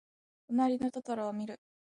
[0.47, 1.59] となりのトトロをみる。